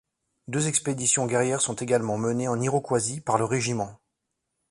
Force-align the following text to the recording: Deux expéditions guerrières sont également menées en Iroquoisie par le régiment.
Deux 0.47 0.67
expéditions 0.67 1.27
guerrières 1.27 1.61
sont 1.61 1.75
également 1.75 2.17
menées 2.17 2.47
en 2.47 2.59
Iroquoisie 2.59 3.21
par 3.21 3.37
le 3.37 3.45
régiment. 3.45 3.99